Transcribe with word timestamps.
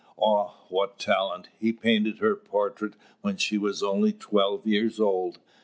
Ah, 0.19 0.55
what 0.69 0.97
talent! 0.97 1.49
He 1.59 1.71
painted 1.71 2.17
her 2.17 2.35
portrait 2.35 2.95
when 3.21 3.37
she 3.37 3.59
was 3.59 3.83
only 3.83 4.11
twelve 4.11 4.65
years 4.65 4.99
old. 4.99 5.37